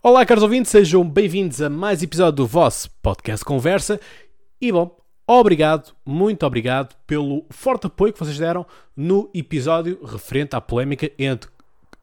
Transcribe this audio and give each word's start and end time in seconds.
Olá, 0.00 0.24
caros 0.24 0.44
ouvintes, 0.44 0.70
sejam 0.70 1.02
bem-vindos 1.02 1.60
a 1.60 1.68
mais 1.68 2.04
episódio 2.04 2.36
do 2.36 2.46
vosso 2.46 2.88
podcast 3.02 3.44
Conversa. 3.44 4.00
E 4.60 4.70
bom, 4.70 4.96
obrigado, 5.26 5.92
muito 6.06 6.46
obrigado 6.46 6.94
pelo 7.04 7.44
forte 7.50 7.88
apoio 7.88 8.12
que 8.12 8.18
vocês 8.20 8.38
deram 8.38 8.64
no 8.96 9.28
episódio 9.34 9.98
referente 10.04 10.54
à 10.54 10.60
polémica 10.60 11.10
entre 11.18 11.50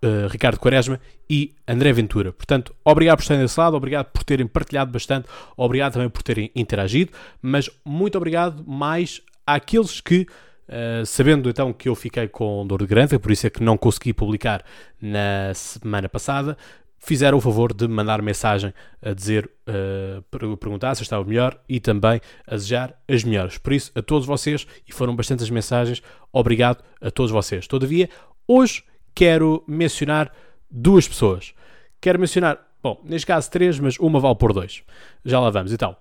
uh, 0.03 0.27
Ricardo 0.29 0.59
Quaresma 0.59 0.99
e 1.29 1.55
André 1.65 1.93
Ventura. 1.93 2.33
Portanto, 2.33 2.75
obrigado 2.83 3.19
por 3.19 3.23
estarem 3.23 3.43
desse 3.43 3.57
lado, 3.57 3.77
obrigado 3.77 4.07
por 4.07 4.25
terem 4.25 4.45
partilhado 4.45 4.91
bastante, 4.91 5.29
obrigado 5.55 5.93
também 5.93 6.09
por 6.09 6.21
terem 6.21 6.51
interagido, 6.53 7.13
mas 7.41 7.69
muito 7.85 8.17
obrigado 8.17 8.61
mais 8.67 9.21
àqueles 9.47 10.01
que 10.01 10.27
Uh, 10.67 11.05
sabendo 11.05 11.47
então 11.47 11.71
que 11.71 11.87
eu 11.87 11.93
fiquei 11.93 12.27
com 12.27 12.65
dor 12.65 12.79
de 12.79 12.87
garganta, 12.87 13.19
por 13.19 13.31
isso 13.31 13.45
é 13.45 13.51
que 13.51 13.61
não 13.61 13.77
consegui 13.77 14.13
publicar 14.13 14.65
na 14.99 15.53
semana 15.53 16.09
passada, 16.09 16.57
fizeram 17.05 17.37
o 17.37 17.41
favor 17.41 17.71
de 17.71 17.87
mandar 17.87 18.21
mensagem 18.21 18.73
a 19.01 19.13
dizer, 19.13 19.49
uh, 19.67 20.57
perguntar 20.57 20.95
se 20.95 21.03
estava 21.03 21.23
melhor 21.23 21.59
e 21.69 21.79
também 21.79 22.19
a 22.47 22.55
desejar 22.55 22.99
as 23.07 23.23
melhores. 23.23 23.59
Por 23.59 23.73
isso, 23.73 23.91
a 23.93 24.01
todos 24.01 24.25
vocês, 24.25 24.65
e 24.87 24.91
foram 24.91 25.15
bastantes 25.15 25.49
mensagens, 25.49 26.01
obrigado 26.33 26.83
a 26.99 27.11
todos 27.11 27.31
vocês. 27.31 27.67
Todavia, 27.67 28.09
hoje 28.47 28.83
quero 29.13 29.63
mencionar 29.67 30.31
duas 30.69 31.07
pessoas. 31.07 31.53
Quero 32.01 32.19
mencionar, 32.19 32.59
bom, 32.81 32.99
neste 33.03 33.27
caso 33.27 33.51
três, 33.51 33.79
mas 33.79 33.99
uma 33.99 34.19
vale 34.19 34.35
por 34.35 34.51
dois. 34.51 34.81
Já 35.23 35.39
lá 35.39 35.51
vamos. 35.51 35.71
Então, 35.71 35.95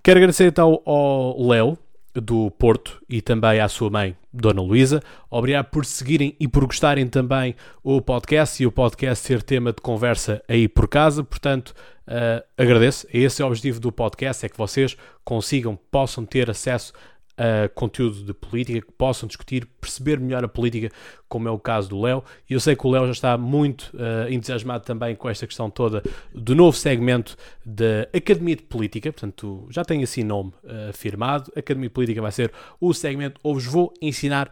quero 0.00 0.18
agradecer 0.18 0.46
então 0.46 0.80
ao 0.86 1.44
Léo, 1.44 1.76
do 2.20 2.50
Porto 2.50 3.02
e 3.08 3.20
também 3.20 3.60
à 3.60 3.68
sua 3.68 3.90
mãe, 3.90 4.16
Dona 4.32 4.60
Luísa. 4.62 5.02
Obrigado 5.30 5.66
por 5.66 5.84
seguirem 5.84 6.34
e 6.38 6.48
por 6.48 6.66
gostarem 6.66 7.06
também 7.06 7.54
o 7.82 8.00
podcast 8.00 8.62
e 8.62 8.66
o 8.66 8.72
podcast 8.72 9.24
ser 9.24 9.42
tema 9.42 9.72
de 9.72 9.80
conversa 9.80 10.42
aí 10.48 10.68
por 10.68 10.88
casa. 10.88 11.22
Portanto, 11.22 11.74
uh, 12.08 12.44
agradeço. 12.56 13.06
Esse 13.12 13.42
é 13.42 13.44
o 13.44 13.48
objetivo 13.48 13.80
do 13.80 13.92
podcast, 13.92 14.44
é 14.44 14.48
que 14.48 14.56
vocês 14.56 14.96
consigam, 15.24 15.78
possam 15.90 16.24
ter 16.24 16.50
acesso 16.50 16.92
uh, 17.36 17.72
conteúdo 17.74 18.24
de 18.24 18.34
política, 18.34 18.80
que 18.80 18.92
possam 18.92 19.26
discutir, 19.26 19.66
perceber 19.80 20.18
melhor 20.18 20.44
a 20.44 20.48
política, 20.48 20.90
como 21.28 21.48
é 21.48 21.50
o 21.50 21.58
caso 21.58 21.88
do 21.88 22.00
Léo. 22.00 22.22
E 22.48 22.54
eu 22.54 22.60
sei 22.60 22.74
que 22.74 22.86
o 22.86 22.90
Léo 22.90 23.06
já 23.06 23.12
está 23.12 23.38
muito 23.38 23.92
uh, 23.94 24.30
entusiasmado 24.30 24.84
também 24.84 25.14
com 25.14 25.28
esta 25.28 25.46
questão 25.46 25.70
toda 25.70 26.02
do 26.34 26.54
novo 26.54 26.76
segmento 26.76 27.36
da 27.64 28.02
Academia 28.14 28.56
de 28.56 28.62
Política, 28.62 29.12
portanto 29.12 29.66
já 29.70 29.84
tem 29.84 30.02
assim 30.02 30.22
nome 30.22 30.52
uh, 30.64 30.90
afirmado. 30.90 31.52
Academia 31.56 31.88
de 31.88 31.94
Política 31.94 32.22
vai 32.22 32.32
ser 32.32 32.52
o 32.80 32.92
segmento 32.92 33.40
onde 33.44 33.64
vos 33.64 33.72
vou 33.72 33.92
ensinar 34.00 34.50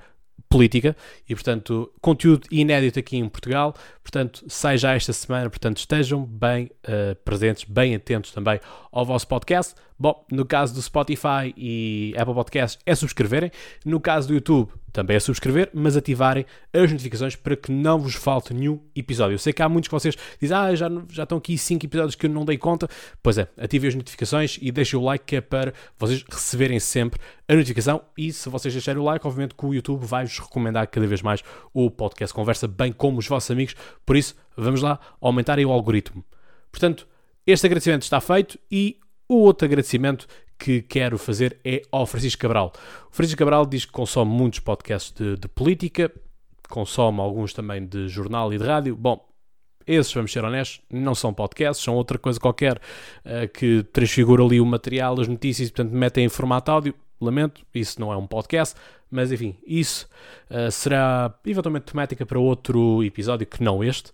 política 0.49 0.97
e, 1.29 1.35
portanto, 1.35 1.93
conteúdo 2.01 2.47
inédito 2.51 2.99
aqui 2.99 3.17
em 3.17 3.29
Portugal. 3.29 3.75
Portanto, 4.03 4.45
sai 4.47 4.79
já 4.79 4.95
esta 4.95 5.12
semana. 5.12 5.51
Portanto, 5.51 5.79
estejam 5.79 6.25
bem 6.25 6.71
uh, 6.87 7.17
presentes, 7.25 7.65
bem 7.65 7.95
atentos 7.95 8.31
também 8.31 8.61
ao 8.93 9.05
vosso 9.05 9.27
podcast. 9.27 9.75
Bom, 9.98 10.25
no 10.31 10.45
caso 10.45 10.75
do 10.75 10.83
Spotify 10.83 11.55
e 11.56 12.14
Apple 12.19 12.34
Podcasts 12.34 12.81
é 12.84 12.95
subscreverem. 12.95 13.50
No 13.84 14.00
caso 14.00 14.28
do 14.28 14.34
YouTube 14.34 14.73
também 14.92 15.17
é 15.17 15.20
subscrever, 15.20 15.70
mas 15.73 15.97
ativarem 15.97 16.45
as 16.73 16.91
notificações 16.91 17.37
para 17.37 17.56
que 17.56 17.70
não 17.70 17.98
vos 17.98 18.15
falte 18.15 18.53
nenhum 18.53 18.81
episódio. 18.95 19.34
Eu 19.34 19.39
sei 19.39 19.53
que 19.53 19.62
há 19.62 19.69
muitos 19.69 19.89
que 19.89 19.95
vocês 19.95 20.17
dizem, 20.41 20.56
ah, 20.56 20.75
já, 20.75 20.89
já 21.11 21.22
estão 21.22 21.39
aqui 21.39 21.56
5 21.56 21.87
episódios 21.87 22.15
que 22.15 22.27
eu 22.27 22.31
não 22.31 22.45
dei 22.45 22.59
conta. 22.59 22.89
Pois 23.22 23.39
é, 23.39 23.48
ativem 23.56 23.89
as 23.89 23.95
notificações 23.95 24.59
e 24.61 24.72
deixem 24.72 24.98
o 24.98 25.03
like 25.03 25.25
que 25.25 25.37
é 25.37 25.41
para 25.41 25.72
vocês 25.97 26.25
receberem 26.28 26.81
sempre 26.81 27.20
a 27.48 27.55
notificação. 27.55 28.03
E 28.19 28.33
se 28.33 28.48
vocês 28.48 28.75
deixarem 28.75 29.00
o 29.00 29.05
like, 29.05 29.25
obviamente 29.27 29.55
que 29.55 29.65
o 29.65 29.75
YouTube 29.75 30.05
vai-vos 30.05 30.39
recomendar 30.39 30.87
cada 30.89 31.06
vez 31.06 31.22
mais 31.22 31.42
o 31.72 31.89
podcast 31.89 32.34
Conversa, 32.34 32.67
bem 32.67 32.92
como 32.92 33.19
os 33.19 33.28
vossos 33.28 33.50
amigos. 33.50 33.77
Por 34.05 34.17
isso, 34.17 34.34
vamos 34.56 34.83
lá 34.83 34.98
aumentarem 35.20 35.65
o 35.65 35.70
algoritmo. 35.70 36.25
Portanto, 36.70 37.06
este 37.47 37.67
agradecimento 37.67 38.03
está 38.03 38.20
feito 38.20 38.59
e 38.70 38.98
o 39.28 39.36
outro 39.36 39.67
agradecimento 39.67 40.27
que 40.58 40.83
quero 40.83 41.19
fazer 41.19 41.58
é 41.64 41.83
ao 41.91 42.06
Francisco 42.06 42.41
Cabral. 42.41 42.72
O 43.11 43.14
Francisco 43.14 43.39
Cabral 43.39 43.66
diz 43.66 43.84
que 43.84 43.92
consome 43.92 44.31
muitos 44.31 44.60
podcasts 44.60 45.12
de, 45.12 45.37
de 45.37 45.49
política, 45.49 46.10
consome 46.69 47.21
alguns 47.21 47.53
também 47.53 47.84
de 47.87 48.09
jornal 48.09 48.53
e 48.53 48.59
de 48.59 48.65
rádio. 48.65 48.97
Bom, 48.97 49.26
esses, 49.87 50.12
vamos 50.12 50.32
ser 50.32 50.44
honestos, 50.44 50.81
não 50.91 51.15
são 51.15 51.32
podcasts, 51.32 51.84
são 51.84 51.94
outra 51.94 52.19
coisa 52.19 52.41
qualquer 52.41 52.76
uh, 52.76 53.49
que 53.53 53.82
transfigura 53.93 54.43
ali 54.43 54.60
o 54.60 54.66
material, 54.66 55.21
as 55.21 55.28
notícias, 55.28 55.70
portanto 55.70 55.93
metem 55.93 56.25
em 56.25 56.28
formato 56.28 56.70
áudio. 56.70 56.94
Lamento, 57.20 57.65
isso 57.75 58.00
não 58.00 58.12
é 58.12 58.16
um 58.16 58.26
podcast, 58.26 58.75
mas 59.10 59.31
enfim, 59.31 59.56
isso 59.66 60.09
uh, 60.50 60.70
será 60.70 61.32
eventualmente 61.47 61.87
temática 61.87 62.26
para 62.26 62.38
outro 62.38 63.03
episódio 63.04 63.47
que 63.47 63.62
não 63.62 63.84
este. 63.84 64.10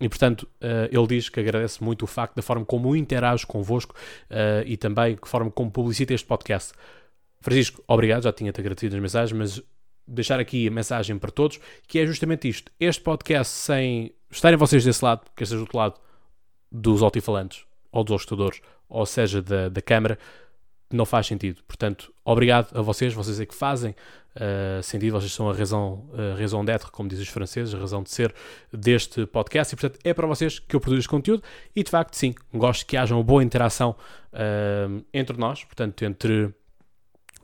E, 0.00 0.08
portanto, 0.08 0.42
uh, 0.42 0.88
ele 0.90 1.06
diz 1.06 1.28
que 1.28 1.40
agradece 1.40 1.82
muito 1.82 2.02
o 2.02 2.06
facto 2.06 2.36
da 2.36 2.42
forma 2.42 2.64
como 2.64 2.94
interage 2.94 3.46
convosco 3.46 3.94
uh, 4.30 4.66
e 4.66 4.76
também 4.76 5.18
a 5.20 5.26
forma 5.26 5.50
como 5.50 5.70
publicita 5.70 6.12
este 6.12 6.26
podcast. 6.26 6.72
Francisco, 7.40 7.82
obrigado, 7.88 8.24
já 8.24 8.32
tinha-te 8.32 8.60
agradecido 8.60 8.96
as 8.96 9.02
mensagens, 9.02 9.38
mas 9.38 9.62
deixar 10.06 10.38
aqui 10.38 10.68
a 10.68 10.70
mensagem 10.70 11.18
para 11.18 11.30
todos, 11.30 11.58
que 11.86 11.98
é 11.98 12.06
justamente 12.06 12.48
isto. 12.48 12.70
Este 12.78 13.02
podcast, 13.02 13.52
sem 13.52 14.12
estarem 14.30 14.58
vocês 14.58 14.84
desse 14.84 15.04
lado, 15.04 15.22
quer 15.34 15.46
seja 15.46 15.56
do 15.56 15.62
outro 15.62 15.78
lado 15.78 15.94
dos 16.70 17.02
altifalantes, 17.02 17.64
ou 17.90 18.04
dos 18.04 18.20
escutadores, 18.20 18.60
ou 18.88 19.06
seja, 19.06 19.40
da, 19.40 19.68
da 19.68 19.80
câmara, 19.80 20.18
não 20.92 21.04
faz 21.04 21.26
sentido. 21.26 21.62
Portanto, 21.66 22.12
obrigado 22.24 22.76
a 22.78 22.82
vocês, 22.82 23.12
vocês 23.12 23.40
é 23.40 23.46
que 23.46 23.54
fazem 23.54 23.94
uh, 24.36 24.82
sentido, 24.82 25.12
vocês 25.12 25.32
são 25.32 25.48
a 25.50 25.54
razão, 25.54 26.08
a 26.12 26.36
raison 26.36 26.64
d'être, 26.64 26.90
como 26.90 27.08
dizem 27.08 27.24
os 27.24 27.28
franceses, 27.28 27.74
a 27.74 27.78
razão 27.78 28.02
de 28.02 28.10
ser 28.10 28.34
deste 28.72 29.26
podcast, 29.26 29.74
e 29.74 29.76
portanto 29.76 30.00
é 30.04 30.14
para 30.14 30.26
vocês 30.26 30.58
que 30.58 30.76
eu 30.76 30.80
produzo 30.80 31.00
este 31.00 31.08
conteúdo, 31.08 31.42
e 31.74 31.82
de 31.82 31.90
facto, 31.90 32.14
sim, 32.14 32.34
gosto 32.54 32.86
que 32.86 32.96
haja 32.96 33.14
uma 33.14 33.24
boa 33.24 33.42
interação 33.42 33.96
uh, 34.32 35.04
entre 35.12 35.36
nós, 35.36 35.64
portanto, 35.64 36.04
entre 36.04 36.54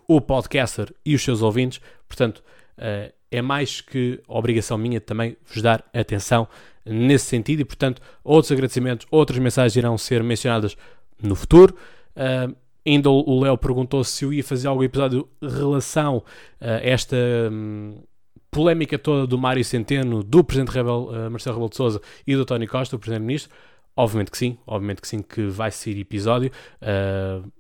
o 0.07 0.21
podcaster 0.21 0.93
e 1.05 1.15
os 1.15 1.23
seus 1.23 1.43
ouvintes, 1.43 1.81
portanto, 2.07 2.43
uh, 2.79 3.13
é 3.31 3.43
mais 3.43 3.81
que 3.81 4.21
obrigação 4.29 4.77
minha 4.77 5.01
também 5.01 5.37
vos 5.47 5.63
dar 5.63 5.85
atenção 5.93 6.47
nesse 6.85 7.27
sentido, 7.27 7.61
e 7.61 7.65
portanto, 7.65 8.03
outros 8.23 8.53
agradecimentos, 8.53 9.07
outras 9.11 9.39
mensagens 9.39 9.77
irão 9.77 9.97
ser 9.97 10.23
mencionadas 10.23 10.77
no 11.21 11.35
futuro. 11.35 11.75
Uh, 12.15 12.55
Ainda 12.85 13.09
o 13.11 13.41
Léo 13.41 13.57
perguntou 13.57 14.03
se 14.03 14.25
eu 14.25 14.33
ia 14.33 14.43
fazer 14.43 14.67
algum 14.67 14.83
episódio 14.83 15.29
de 15.41 15.49
relação 15.49 16.23
a 16.61 16.81
esta 16.83 17.17
hum, 17.51 18.03
polémica 18.53 18.99
toda 18.99 19.27
do 19.27 19.39
Mário 19.39 19.65
Centeno, 19.65 20.23
do 20.23 20.45
Presidente 20.45 20.75
Rebel, 20.75 21.09
uh, 21.09 21.31
Marcelo 21.31 21.57
Rebelo 21.57 21.71
de 21.71 21.77
Sousa 21.77 22.01
e 22.27 22.37
do 22.37 22.45
Tony 22.45 22.67
Costa, 22.67 22.95
o 22.95 22.99
Presidente-Ministro. 22.99 23.51
Obviamente 23.97 24.31
que 24.31 24.37
sim, 24.39 24.59
obviamente 24.67 25.01
que 25.01 25.09
sim, 25.09 25.23
que 25.23 25.47
vai 25.47 25.71
ser 25.71 25.99
episódio. 25.99 26.53
Uh, 26.83 27.51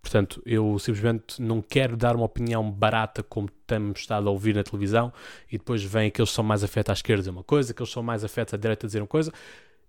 portanto, 0.00 0.40
eu 0.46 0.78
simplesmente 0.78 1.42
não 1.42 1.60
quero 1.60 1.96
dar 1.96 2.14
uma 2.14 2.24
opinião 2.24 2.70
barata 2.70 3.24
como 3.24 3.48
temos 3.66 4.00
estado 4.00 4.28
a 4.28 4.30
ouvir 4.30 4.54
na 4.54 4.62
televisão 4.62 5.12
e 5.50 5.58
depois 5.58 5.82
vem 5.82 6.10
que 6.10 6.24
são 6.24 6.44
mais 6.44 6.62
afetos 6.62 6.90
à 6.90 6.92
esquerda 6.92 7.22
dizer 7.22 7.30
uma 7.30 7.44
coisa, 7.44 7.74
que 7.74 7.84
são 7.84 8.02
mais 8.02 8.24
afetos 8.24 8.54
à 8.54 8.56
direita 8.56 8.86
dizer 8.86 9.00
uma 9.00 9.08
coisa. 9.08 9.32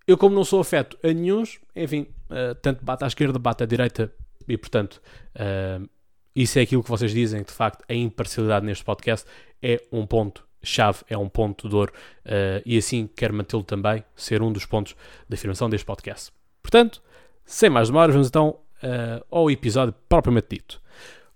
Eu, 0.07 0.17
como 0.17 0.33
não 0.33 0.43
sou 0.43 0.59
afeto 0.59 0.97
a 1.03 1.13
nenhum, 1.13 1.43
enfim, 1.75 2.07
uh, 2.31 2.55
tanto 2.63 2.83
bate 2.83 3.03
à 3.03 3.07
esquerda, 3.07 3.37
bate 3.37 3.61
à 3.61 3.65
direita, 3.67 4.11
e 4.47 4.57
portanto, 4.57 5.01
uh, 5.35 5.87
isso 6.35 6.59
é 6.59 6.61
aquilo 6.61 6.83
que 6.83 6.89
vocês 6.89 7.11
dizem, 7.11 7.43
de 7.43 7.51
facto, 7.51 7.83
a 7.87 7.93
imparcialidade 7.93 8.65
neste 8.65 8.83
podcast 8.83 9.27
é 9.61 9.81
um 9.91 10.05
ponto 10.05 10.45
chave, 10.63 10.99
é 11.09 11.17
um 11.17 11.27
ponto 11.27 11.67
de 11.67 11.75
ouro 11.75 11.91
uh, 12.25 12.61
e 12.65 12.77
assim 12.77 13.09
quero 13.15 13.33
mantê-lo 13.33 13.63
também, 13.63 14.03
ser 14.15 14.41
um 14.41 14.51
dos 14.51 14.65
pontos 14.65 14.95
da 15.27 15.35
afirmação 15.35 15.69
deste 15.69 15.85
podcast. 15.85 16.31
Portanto, 16.61 17.01
sem 17.45 17.69
mais 17.69 17.89
demoras, 17.89 18.13
vamos 18.13 18.27
então 18.27 18.59
uh, 18.83 19.25
ao 19.29 19.49
episódio 19.49 19.93
propriamente 20.07 20.47
dito. 20.51 20.81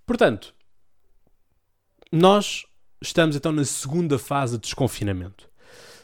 Portanto, 0.06 0.54
nós 2.12 2.66
estamos 3.02 3.36
então 3.36 3.52
na 3.52 3.66
segunda 3.66 4.18
fase 4.18 4.54
de 4.54 4.62
desconfinamento. 4.62 5.50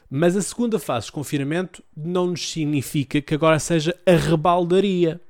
Mas 0.10 0.36
a 0.36 0.42
segunda 0.42 0.78
fase 0.78 1.06
de 1.06 1.12
desconfinamento 1.12 1.82
não 1.96 2.28
nos 2.28 2.52
significa 2.52 3.22
que 3.22 3.34
agora 3.34 3.58
seja 3.60 3.98
a 4.06 4.12
rebaldaria. 4.12 5.22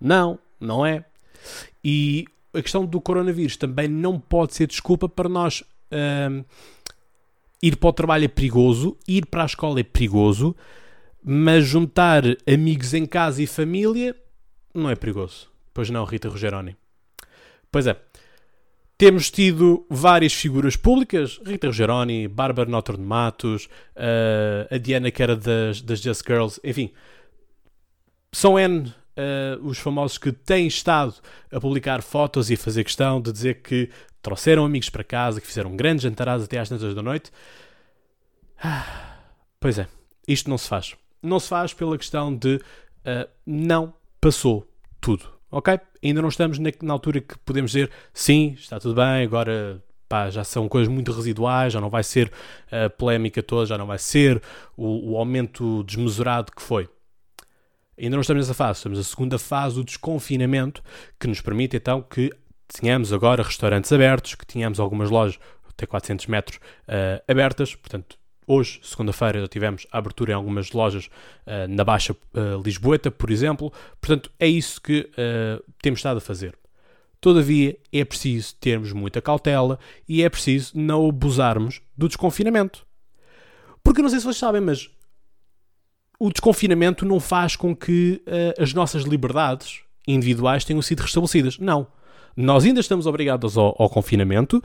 Não, 0.00 0.40
não 0.62 0.86
é? 0.86 1.04
E 1.84 2.24
a 2.54 2.62
questão 2.62 2.86
do 2.86 3.00
coronavírus 3.00 3.56
também 3.56 3.88
não 3.88 4.18
pode 4.18 4.54
ser 4.54 4.66
desculpa 4.66 5.08
para 5.08 5.28
nós 5.28 5.62
um, 5.90 6.44
ir 7.62 7.76
para 7.76 7.88
o 7.88 7.92
trabalho 7.92 8.24
é 8.24 8.28
perigoso, 8.28 8.96
ir 9.06 9.26
para 9.26 9.42
a 9.42 9.46
escola 9.46 9.80
é 9.80 9.82
perigoso, 9.82 10.54
mas 11.22 11.64
juntar 11.64 12.24
amigos 12.46 12.94
em 12.94 13.06
casa 13.06 13.42
e 13.42 13.46
família 13.46 14.16
não 14.74 14.90
é 14.90 14.96
perigoso. 14.96 15.48
Pois 15.72 15.88
não, 15.88 16.04
Rita 16.04 16.28
Rogeroni. 16.28 16.76
Pois 17.70 17.86
é. 17.86 17.96
Temos 18.98 19.30
tido 19.30 19.84
várias 19.90 20.32
figuras 20.32 20.76
públicas, 20.76 21.40
Rita 21.44 21.66
Rogeroni, 21.66 22.28
Bárbara 22.28 22.70
Notre 22.70 22.96
de 22.96 23.02
Matos, 23.02 23.66
uh, 23.96 24.72
a 24.72 24.78
Diana 24.78 25.10
que 25.10 25.22
era 25.22 25.34
das, 25.34 25.80
das 25.82 26.00
Just 26.00 26.24
Girls, 26.26 26.60
enfim. 26.62 26.92
São 28.30 28.58
N 28.58 28.92
uh, 29.16 29.64
os 29.66 29.78
famosos 29.78 30.18
que 30.18 30.32
têm 30.32 30.66
estado 30.66 31.14
a 31.50 31.60
publicar 31.60 32.02
fotos 32.02 32.50
e 32.50 32.54
a 32.54 32.56
fazer 32.56 32.84
questão 32.84 33.20
de 33.20 33.32
dizer 33.32 33.62
que 33.62 33.90
trouxeram 34.20 34.64
amigos 34.64 34.88
para 34.88 35.04
casa, 35.04 35.40
que 35.40 35.46
fizeram 35.46 35.76
grandes 35.76 36.02
jantaradas 36.02 36.44
até 36.44 36.58
às 36.58 36.68
tantas 36.68 36.94
da 36.94 37.02
noite. 37.02 37.30
Ah, 38.62 39.18
pois 39.58 39.78
é, 39.78 39.88
isto 40.26 40.48
não 40.48 40.56
se 40.56 40.68
faz. 40.68 40.94
Não 41.22 41.40
se 41.40 41.48
faz 41.48 41.74
pela 41.74 41.98
questão 41.98 42.34
de 42.34 42.56
uh, 42.56 43.28
não 43.44 43.94
passou 44.20 44.66
tudo, 45.00 45.28
ok? 45.50 45.78
Ainda 46.02 46.22
não 46.22 46.28
estamos 46.28 46.58
na, 46.58 46.70
na, 46.80 46.92
altura 46.92 47.20
que 47.20 47.36
podemos 47.38 47.72
dizer 47.72 47.90
sim, 48.12 48.54
está 48.58 48.78
tudo 48.78 48.94
bem, 48.94 49.24
agora 49.24 49.82
pá, 50.08 50.30
já 50.30 50.44
são 50.44 50.68
coisas 50.68 50.92
muito 50.92 51.12
residuais, 51.12 51.72
já 51.72 51.80
não 51.80 51.90
vai 51.90 52.04
ser 52.04 52.30
a 52.70 52.88
polémica 52.88 53.42
toda, 53.42 53.66
já 53.66 53.78
não 53.78 53.86
vai 53.86 53.98
ser 53.98 54.40
o, 54.76 55.12
o 55.12 55.16
aumento 55.16 55.82
desmesurado 55.84 56.52
que 56.52 56.62
foi. 56.62 56.88
Ainda 57.98 58.16
não 58.16 58.22
estamos 58.22 58.46
nessa 58.46 58.54
fase, 58.54 58.78
estamos 58.78 58.98
na 58.98 59.04
segunda 59.04 59.38
fase 59.38 59.74
do 59.74 59.84
desconfinamento, 59.84 60.82
que 61.20 61.26
nos 61.26 61.40
permite 61.40 61.76
então 61.76 62.02
que 62.02 62.32
tenhamos 62.68 63.12
agora 63.12 63.42
restaurantes 63.42 63.92
abertos, 63.92 64.34
que 64.34 64.46
tenhamos 64.46 64.80
algumas 64.80 65.10
lojas 65.10 65.38
até 65.68 65.86
400 65.86 66.26
metros 66.26 66.56
uh, 66.56 67.22
abertas, 67.30 67.74
portanto, 67.74 68.16
hoje, 68.46 68.80
segunda-feira, 68.82 69.40
já 69.40 69.48
tivemos 69.48 69.86
a 69.92 69.98
abertura 69.98 70.32
em 70.32 70.34
algumas 70.34 70.72
lojas 70.72 71.06
uh, 71.46 71.68
na 71.68 71.84
Baixa 71.84 72.12
uh, 72.12 72.62
Lisboeta, 72.64 73.10
por 73.10 73.30
exemplo, 73.30 73.72
portanto, 74.00 74.30
é 74.38 74.46
isso 74.46 74.80
que 74.80 75.10
temos 75.82 76.00
estado 76.00 76.18
a 76.18 76.20
fazer. 76.20 76.56
Todavia, 77.20 77.76
é 77.92 78.04
preciso 78.04 78.56
termos 78.56 78.92
muita 78.92 79.22
cautela 79.22 79.78
e 80.08 80.24
é 80.24 80.28
preciso 80.28 80.72
não 80.74 81.08
abusarmos 81.08 81.80
do 81.96 82.08
desconfinamento. 82.08 82.84
Porque 83.84 84.02
não 84.02 84.08
sei 84.08 84.18
se 84.18 84.24
vocês 84.24 84.38
sabem, 84.38 84.60
mas 84.60 84.90
o 86.24 86.30
desconfinamento 86.30 87.04
não 87.04 87.18
faz 87.18 87.56
com 87.56 87.74
que 87.74 88.22
as 88.58 88.72
nossas 88.72 89.02
liberdades 89.02 89.80
individuais 90.06 90.64
tenham 90.64 90.82
sido 90.82 91.00
restabelecidas. 91.00 91.58
Não. 91.58 91.86
Nós 92.36 92.64
ainda 92.64 92.80
estamos 92.80 93.06
obrigados 93.06 93.56
ao, 93.58 93.74
ao 93.78 93.90
confinamento, 93.90 94.62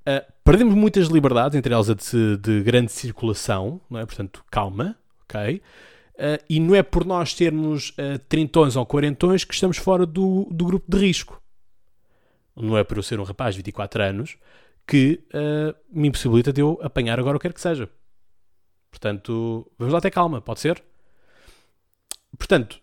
Uh, 0.00 0.24
perdemos 0.42 0.74
muitas 0.74 1.08
liberdades, 1.08 1.56
entre 1.56 1.74
elas 1.74 1.90
a 1.90 1.94
de, 1.94 2.36
de, 2.38 2.62
grande 2.62 2.90
circulação, 2.90 3.80
não 3.90 4.00
é? 4.00 4.06
portanto, 4.06 4.42
calma, 4.50 4.96
ok? 5.24 5.62
Uh, 6.14 6.42
e 6.48 6.58
não 6.58 6.74
é 6.74 6.82
por 6.82 7.04
nós 7.04 7.34
termos 7.34 7.90
uh, 7.90 8.18
trintões 8.28 8.76
ou 8.76 8.86
quarentões 8.86 9.44
que 9.44 9.52
estamos 9.52 9.76
fora 9.76 10.06
do, 10.06 10.48
do 10.50 10.64
grupo 10.64 10.90
de 10.90 10.98
risco. 10.98 11.40
Não 12.56 12.78
é 12.78 12.84
por 12.84 12.96
eu 12.96 13.02
ser 13.02 13.20
um 13.20 13.24
rapaz 13.24 13.54
de 13.54 13.58
24 13.58 14.02
anos 14.02 14.36
que 14.86 15.22
uh, 15.34 15.74
me 15.92 16.08
impossibilita 16.08 16.52
de 16.52 16.62
eu 16.62 16.78
apanhar 16.82 17.18
agora 17.18 17.36
o 17.36 17.40
que 17.40 17.46
quer 17.46 17.54
que 17.54 17.60
seja. 17.60 17.88
Portanto, 18.90 19.70
vamos 19.78 19.92
lá 19.94 20.00
ter 20.00 20.10
calma, 20.10 20.40
pode 20.40 20.60
ser? 20.60 20.82
Portanto, 22.40 22.80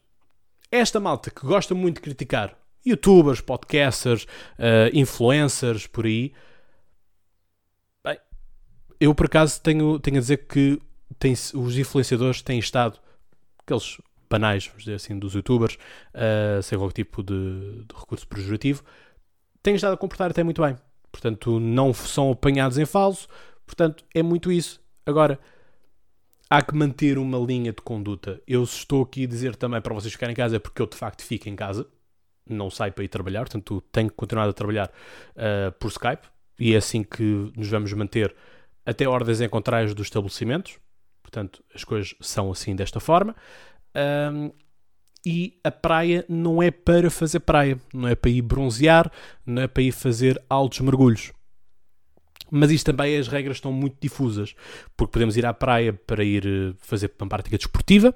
esta 0.71 0.99
malta 0.99 1.31
que 1.31 1.41
gosta 1.41 1.73
muito 1.73 1.95
de 1.95 2.01
criticar 2.01 2.55
youtubers, 2.85 3.41
podcasters, 3.41 4.27
influencers, 4.93 5.87
por 5.87 6.05
aí, 6.05 6.31
eu 8.99 9.13
por 9.15 9.25
acaso 9.25 9.59
tenho, 9.61 9.99
tenho 9.99 10.17
a 10.17 10.19
dizer 10.19 10.47
que 10.47 10.79
tem, 11.17 11.33
os 11.33 11.77
influenciadores 11.77 12.41
têm 12.43 12.59
estado, 12.59 12.99
aqueles 13.59 13.97
banais, 14.29 14.67
vamos 14.67 14.83
dizer 14.83 14.95
assim, 14.95 15.17
dos 15.17 15.33
youtubers, 15.33 15.75
uh, 16.13 16.61
sem 16.61 16.77
qualquer 16.77 17.03
tipo 17.03 17.23
de, 17.23 17.83
de 17.87 17.95
recurso 17.95 18.27
pejorativo, 18.27 18.83
têm 19.63 19.75
estado 19.75 19.93
a 19.93 19.97
comportar 19.97 20.29
até 20.29 20.43
muito 20.43 20.61
bem. 20.61 20.77
Portanto, 21.11 21.59
não 21.59 21.93
são 21.93 22.31
apanhados 22.31 22.77
em 22.77 22.85
falso. 22.85 23.27
Portanto, 23.65 24.05
é 24.13 24.21
muito 24.21 24.51
isso. 24.51 24.79
Agora, 25.05 25.39
há 26.49 26.61
que 26.61 26.75
manter 26.75 27.17
uma 27.17 27.37
linha 27.37 27.71
de 27.71 27.81
conduta. 27.81 28.41
Eu 28.47 28.63
estou 28.63 29.03
aqui 29.03 29.23
a 29.23 29.27
dizer 29.27 29.55
também 29.55 29.81
para 29.81 29.93
vocês 29.93 30.13
ficarem 30.13 30.33
em 30.33 30.35
casa, 30.35 30.59
porque 30.59 30.81
eu 30.81 30.87
de 30.87 30.95
facto 30.95 31.23
fico 31.23 31.49
em 31.49 31.55
casa, 31.55 31.87
não 32.49 32.69
saio 32.69 32.93
para 32.93 33.03
ir 33.03 33.09
trabalhar, 33.09 33.41
portanto, 33.41 33.81
tenho 33.91 34.09
que 34.09 34.15
continuar 34.15 34.47
a 34.47 34.53
trabalhar 34.53 34.89
uh, 35.35 35.71
por 35.79 35.89
Skype 35.89 36.27
e 36.59 36.73
é 36.73 36.77
assim 36.77 37.03
que 37.03 37.51
nos 37.55 37.67
vamos 37.67 37.91
manter 37.93 38.35
até 38.85 39.07
ordens 39.07 39.41
em 39.41 39.49
contrários 39.49 39.93
dos 39.93 40.07
estabelecimentos. 40.07 40.79
Portanto, 41.21 41.61
as 41.75 41.83
coisas 41.83 42.15
são 42.21 42.49
assim 42.51 42.73
desta 42.73 43.01
forma. 43.01 43.35
Um, 44.33 44.51
e 45.25 45.59
a 45.61 45.69
praia 45.69 46.23
não 46.29 46.63
é 46.63 46.71
para 46.71 47.09
fazer 47.09 47.41
praia, 47.41 47.77
não 47.93 48.07
é 48.07 48.15
para 48.15 48.31
ir 48.31 48.41
bronzear, 48.41 49.11
não 49.45 49.61
é 49.61 49.67
para 49.67 49.83
ir 49.83 49.91
fazer 49.91 50.41
altos 50.49 50.79
mergulhos. 50.79 51.33
Mas 52.49 52.71
isto 52.71 52.85
também 52.85 53.17
as 53.17 53.27
regras 53.27 53.57
estão 53.57 53.71
muito 53.71 53.97
difusas, 53.99 54.55
porque 54.95 55.11
podemos 55.11 55.35
ir 55.37 55.45
à 55.45 55.53
praia 55.53 55.93
para 55.93 56.23
ir 56.23 56.45
eh, 56.45 56.73
fazer 56.79 57.11
uma 57.19 57.27
prática 57.27 57.57
desportiva, 57.57 58.13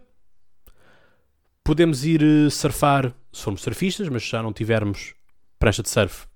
podemos 1.63 2.05
ir 2.05 2.21
eh, 2.23 2.49
surfar 2.49 3.13
se 3.31 3.43
formos 3.43 3.61
surfistas, 3.61 4.07
mas 4.09 4.23
já 4.23 4.41
não 4.41 4.53
tivermos 4.53 5.13
prancha 5.59 5.83
de 5.83 5.89
surf, 5.89 6.27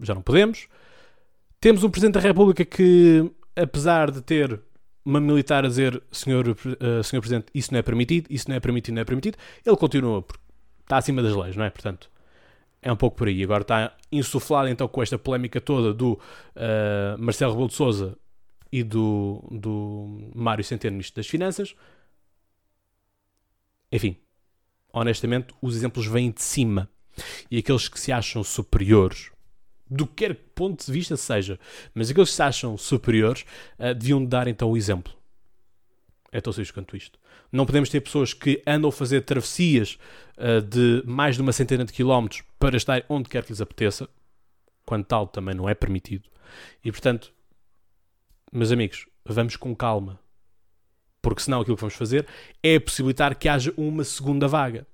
já 0.00 0.14
não 0.14 0.22
podemos. 0.22 0.68
Temos 1.60 1.84
um 1.84 1.90
Presidente 1.90 2.14
da 2.14 2.20
República 2.20 2.64
que 2.64 3.30
apesar 3.54 4.10
de 4.10 4.22
ter 4.22 4.60
uma 5.04 5.20
militar 5.20 5.64
a 5.64 5.68
dizer, 5.68 6.02
senhor, 6.10 6.48
uh, 6.48 7.04
senhor 7.04 7.20
Presidente, 7.20 7.46
isso 7.54 7.72
não 7.72 7.78
é 7.78 7.82
permitido, 7.82 8.26
isso 8.30 8.48
não 8.48 8.56
é 8.56 8.60
permitido, 8.60 8.94
não 8.94 9.02
é 9.02 9.04
permitido, 9.04 9.36
ele 9.64 9.76
continua, 9.76 10.22
porque 10.22 10.42
está 10.82 10.98
acima 10.98 11.22
das 11.22 11.34
leis, 11.34 11.56
não 11.56 11.64
é? 11.64 11.70
Portanto, 11.70 12.09
é 12.82 12.92
um 12.92 12.96
pouco 12.96 13.16
por 13.16 13.28
aí. 13.28 13.42
Agora 13.42 13.62
está 13.62 13.96
insuflado 14.10 14.68
então 14.68 14.88
com 14.88 15.02
esta 15.02 15.18
polémica 15.18 15.60
toda 15.60 15.92
do 15.92 16.12
uh, 16.14 17.18
Marcelo 17.18 17.52
Rebelo 17.52 17.68
de 17.68 17.74
Souza 17.74 18.16
e 18.72 18.82
do, 18.82 19.46
do 19.50 20.30
Mário 20.34 20.64
Centeno, 20.64 20.94
Ministro 20.94 21.16
das 21.16 21.26
Finanças. 21.26 21.74
Enfim, 23.92 24.16
honestamente, 24.92 25.52
os 25.60 25.76
exemplos 25.76 26.06
vêm 26.06 26.30
de 26.30 26.42
cima. 26.42 26.88
E 27.50 27.58
aqueles 27.58 27.88
que 27.88 28.00
se 28.00 28.12
acham 28.12 28.42
superiores 28.42 29.30
do 29.90 30.06
que 30.06 30.28
quer 30.28 30.34
ponto 30.54 30.86
de 30.86 30.92
vista 30.92 31.16
seja, 31.16 31.58
mas 31.92 32.10
aqueles 32.10 32.30
que 32.30 32.36
se 32.36 32.42
acham 32.42 32.78
superiores 32.78 33.44
uh, 33.78 33.94
deviam 33.94 34.24
dar 34.24 34.46
então 34.46 34.70
o 34.70 34.76
exemplo. 34.76 35.12
É 36.32 36.40
tão 36.40 36.52
simples 36.52 36.70
quanto 36.70 36.96
isto. 36.96 37.18
Não 37.52 37.66
podemos 37.66 37.88
ter 37.88 38.00
pessoas 38.00 38.32
que 38.32 38.62
andam 38.66 38.88
a 38.88 38.92
fazer 38.92 39.22
travessias 39.22 39.98
uh, 40.36 40.62
de 40.62 41.02
mais 41.04 41.36
de 41.36 41.42
uma 41.42 41.52
centena 41.52 41.84
de 41.84 41.92
quilómetros 41.92 42.42
para 42.58 42.76
estar 42.76 43.04
onde 43.08 43.28
quer 43.28 43.42
que 43.42 43.50
lhes 43.50 43.60
apeteça, 43.60 44.08
quando 44.84 45.04
tal 45.04 45.26
também 45.26 45.54
não 45.54 45.68
é 45.68 45.74
permitido. 45.74 46.28
E 46.84 46.90
portanto, 46.90 47.32
meus 48.52 48.70
amigos, 48.72 49.06
vamos 49.24 49.56
com 49.56 49.74
calma. 49.74 50.18
Porque 51.22 51.42
senão 51.42 51.60
aquilo 51.60 51.76
que 51.76 51.82
vamos 51.82 51.94
fazer 51.94 52.26
é 52.62 52.78
possibilitar 52.78 53.34
que 53.36 53.48
haja 53.48 53.72
uma 53.76 54.04
segunda 54.04 54.48
vaga. 54.48 54.86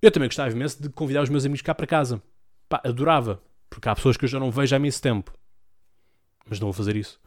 Eu 0.00 0.10
também 0.10 0.28
gostava 0.28 0.50
imenso 0.50 0.82
de 0.82 0.88
convidar 0.88 1.22
os 1.22 1.28
meus 1.28 1.44
amigos 1.44 1.62
cá 1.62 1.74
para 1.74 1.86
casa. 1.86 2.22
Pá, 2.68 2.80
adorava. 2.84 3.42
Porque 3.68 3.88
há 3.88 3.94
pessoas 3.94 4.16
que 4.16 4.24
eu 4.24 4.28
já 4.28 4.38
não 4.38 4.50
vejo 4.50 4.74
há 4.74 4.78
imenso 4.78 5.02
tempo. 5.02 5.32
Mas 6.48 6.58
não 6.58 6.68
vou 6.68 6.72
fazer 6.72 6.96
isso. 6.96 7.20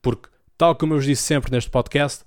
Porque, 0.00 0.28
tal 0.56 0.76
como 0.76 0.92
eu 0.92 0.98
vos 0.98 1.06
disse 1.06 1.22
sempre 1.22 1.50
neste 1.50 1.70
podcast, 1.70 2.24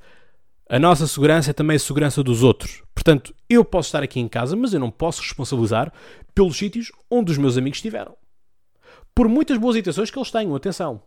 a 0.68 0.80
nossa 0.80 1.06
segurança 1.06 1.52
é 1.52 1.54
também 1.54 1.76
a 1.76 1.80
segurança 1.80 2.24
dos 2.24 2.42
outros. 2.42 2.82
Portanto, 2.94 3.36
eu 3.48 3.64
posso 3.64 3.90
estar 3.90 4.02
aqui 4.02 4.20
em 4.20 4.28
casa, 4.28 4.56
mas 4.56 4.74
eu 4.74 4.80
não 4.80 4.90
posso 4.90 5.22
responsabilizar 5.22 5.94
pelos 6.34 6.58
sítios 6.58 6.92
onde 7.10 7.32
os 7.32 7.38
meus 7.38 7.58
amigos 7.58 7.78
estiveram. 7.78 8.16
Por 9.14 9.30
muitas 9.30 9.58
boas 9.58 9.76
intenções 9.76 10.10
que 10.10 10.18
eles 10.18 10.32
tenham, 10.32 10.56
atenção. 10.56 11.02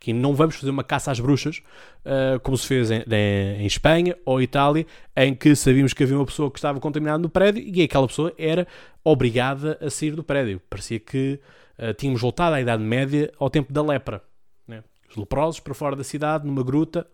Que 0.00 0.12
não 0.12 0.34
vamos 0.34 0.56
fazer 0.56 0.70
uma 0.70 0.82
caça 0.82 1.12
às 1.12 1.20
bruxas, 1.20 1.62
uh, 2.04 2.40
como 2.40 2.58
se 2.58 2.66
fez 2.66 2.90
em, 2.90 3.04
em, 3.08 3.62
em, 3.62 3.66
Espanha 3.66 4.18
ou 4.26 4.42
Itália, 4.42 4.84
em 5.16 5.32
que 5.32 5.54
sabíamos 5.54 5.94
que 5.94 6.02
havia 6.02 6.16
uma 6.16 6.26
pessoa 6.26 6.50
que 6.50 6.58
estava 6.58 6.80
contaminada 6.80 7.18
no 7.18 7.28
prédio 7.28 7.62
e 7.64 7.82
aquela 7.82 8.08
pessoa 8.08 8.34
era 8.36 8.66
obrigada 9.04 9.78
a 9.80 9.88
sair 9.88 10.16
do 10.16 10.24
prédio. 10.24 10.60
Parecia 10.68 10.98
que 10.98 11.38
uh, 11.78 11.94
tínhamos 11.94 12.20
voltado 12.20 12.56
à 12.56 12.60
Idade 12.60 12.82
Média 12.82 13.32
ao 13.38 13.48
tempo 13.48 13.72
da 13.72 13.80
lepra. 13.80 14.24
Né? 14.66 14.82
Os 15.08 15.14
leprosos 15.14 15.60
para 15.60 15.72
fora 15.72 15.94
da 15.94 16.02
cidade, 16.02 16.44
numa 16.44 16.64
gruta, 16.64 17.06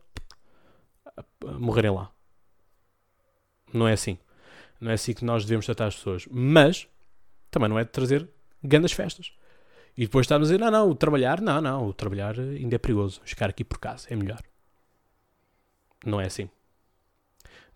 morrerem 1.59 1.91
lá. 1.91 2.11
Não 3.73 3.87
é 3.87 3.93
assim. 3.93 4.19
Não 4.81 4.91
é 4.91 4.95
assim 4.95 5.13
que 5.13 5.25
nós 5.25 5.45
devemos 5.45 5.67
tratar 5.67 5.87
as 5.87 5.97
pessoas. 5.97 6.27
Mas 6.31 6.89
também 7.51 7.69
não 7.69 7.79
é 7.79 7.85
de 7.85 7.91
trazer 7.91 8.29
grandes 8.63 8.93
festas. 8.93 9.33
E 9.97 10.03
depois 10.03 10.25
estamos 10.25 10.49
a 10.49 10.53
dizer, 10.53 10.65
não, 10.65 10.71
não, 10.71 10.91
o 10.91 10.95
trabalhar, 10.95 11.41
não, 11.41 11.61
não, 11.61 11.89
o 11.89 11.93
trabalhar 11.93 12.39
ainda 12.39 12.77
é 12.77 12.79
perigoso. 12.79 13.21
Ficar 13.25 13.51
aqui 13.51 13.65
por 13.65 13.79
casa 13.79 14.07
é 14.11 14.17
melhor. 14.17 14.41
Não 16.07 16.21
é 16.21 16.27
assim. 16.27 16.49